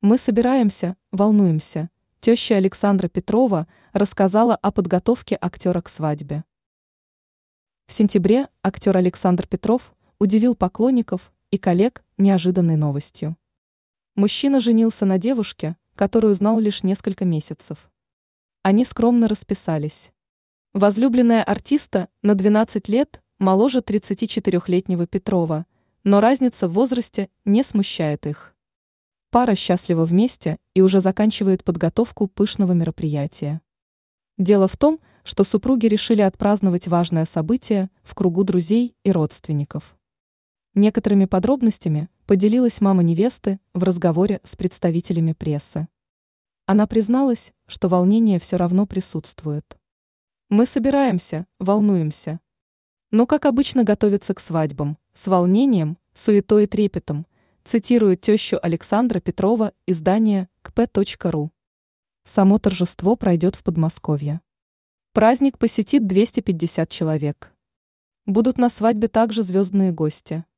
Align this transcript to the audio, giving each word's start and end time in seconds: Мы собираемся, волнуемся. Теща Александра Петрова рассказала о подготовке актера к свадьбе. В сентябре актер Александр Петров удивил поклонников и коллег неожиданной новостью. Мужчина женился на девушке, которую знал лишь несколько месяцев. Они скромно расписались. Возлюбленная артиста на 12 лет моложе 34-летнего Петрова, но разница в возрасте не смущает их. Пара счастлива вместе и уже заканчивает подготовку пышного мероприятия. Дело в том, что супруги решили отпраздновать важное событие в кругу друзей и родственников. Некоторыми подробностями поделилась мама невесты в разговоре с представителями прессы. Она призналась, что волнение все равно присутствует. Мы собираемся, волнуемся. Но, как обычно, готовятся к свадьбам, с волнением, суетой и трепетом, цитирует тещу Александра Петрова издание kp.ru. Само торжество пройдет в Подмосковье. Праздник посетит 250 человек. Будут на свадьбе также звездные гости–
Мы 0.00 0.16
собираемся, 0.16 0.96
волнуемся. 1.10 1.90
Теща 2.20 2.54
Александра 2.56 3.08
Петрова 3.08 3.66
рассказала 3.92 4.54
о 4.54 4.70
подготовке 4.70 5.36
актера 5.40 5.80
к 5.80 5.88
свадьбе. 5.88 6.44
В 7.88 7.92
сентябре 7.92 8.46
актер 8.62 8.96
Александр 8.96 9.48
Петров 9.48 9.92
удивил 10.20 10.54
поклонников 10.54 11.32
и 11.50 11.58
коллег 11.58 12.04
неожиданной 12.16 12.76
новостью. 12.76 13.36
Мужчина 14.14 14.60
женился 14.60 15.04
на 15.04 15.18
девушке, 15.18 15.76
которую 15.96 16.32
знал 16.34 16.60
лишь 16.60 16.84
несколько 16.84 17.24
месяцев. 17.24 17.90
Они 18.62 18.84
скромно 18.84 19.26
расписались. 19.26 20.12
Возлюбленная 20.74 21.42
артиста 21.42 22.08
на 22.22 22.36
12 22.36 22.88
лет 22.88 23.20
моложе 23.40 23.80
34-летнего 23.80 25.08
Петрова, 25.08 25.66
но 26.04 26.20
разница 26.20 26.68
в 26.68 26.74
возрасте 26.74 27.30
не 27.44 27.64
смущает 27.64 28.28
их. 28.28 28.54
Пара 29.30 29.54
счастлива 29.54 30.06
вместе 30.06 30.56
и 30.72 30.80
уже 30.80 31.00
заканчивает 31.00 31.62
подготовку 31.62 32.28
пышного 32.28 32.72
мероприятия. 32.72 33.60
Дело 34.38 34.68
в 34.68 34.76
том, 34.78 35.00
что 35.22 35.44
супруги 35.44 35.86
решили 35.86 36.22
отпраздновать 36.22 36.88
важное 36.88 37.26
событие 37.26 37.90
в 38.02 38.14
кругу 38.14 38.44
друзей 38.44 38.96
и 39.04 39.12
родственников. 39.12 39.98
Некоторыми 40.74 41.26
подробностями 41.26 42.08
поделилась 42.24 42.80
мама 42.80 43.02
невесты 43.02 43.60
в 43.74 43.82
разговоре 43.82 44.40
с 44.44 44.56
представителями 44.56 45.34
прессы. 45.34 45.88
Она 46.64 46.86
призналась, 46.86 47.52
что 47.66 47.88
волнение 47.88 48.38
все 48.38 48.56
равно 48.56 48.86
присутствует. 48.86 49.78
Мы 50.48 50.64
собираемся, 50.64 51.46
волнуемся. 51.58 52.40
Но, 53.10 53.26
как 53.26 53.44
обычно, 53.44 53.84
готовятся 53.84 54.32
к 54.32 54.40
свадьбам, 54.40 54.96
с 55.12 55.26
волнением, 55.26 55.98
суетой 56.14 56.64
и 56.64 56.66
трепетом, 56.66 57.26
цитирует 57.68 58.22
тещу 58.22 58.58
Александра 58.62 59.20
Петрова 59.20 59.74
издание 59.86 60.48
kp.ru. 60.64 61.50
Само 62.24 62.58
торжество 62.58 63.14
пройдет 63.14 63.56
в 63.56 63.62
Подмосковье. 63.62 64.40
Праздник 65.12 65.58
посетит 65.58 66.06
250 66.06 66.88
человек. 66.88 67.52
Будут 68.24 68.56
на 68.56 68.70
свадьбе 68.70 69.08
также 69.08 69.42
звездные 69.42 69.92
гости– 69.92 70.46